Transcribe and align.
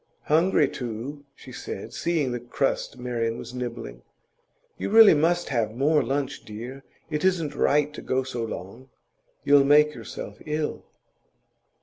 'Hungry, 0.23 0.67
too,' 0.67 1.25
she 1.35 1.51
said, 1.51 1.93
seeing 1.93 2.31
the 2.31 2.39
crust 2.39 2.97
Marian 2.97 3.37
was 3.37 3.53
nibbling. 3.53 4.01
'You 4.79 4.89
really 4.89 5.13
must 5.13 5.49
have 5.49 5.75
more 5.75 6.01
lunch, 6.01 6.43
dear. 6.43 6.83
It 7.11 7.23
isn't 7.23 7.53
right 7.53 7.93
to 7.93 8.01
go 8.01 8.23
so 8.23 8.43
long; 8.43 8.89
you'll 9.43 9.63
make 9.63 9.93
yourself 9.93 10.39
ill. 10.47 10.85